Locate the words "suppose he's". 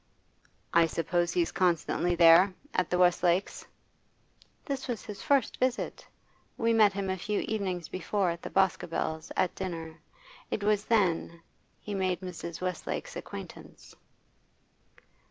0.87-1.51